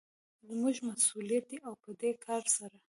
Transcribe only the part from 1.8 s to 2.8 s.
په دې کار سره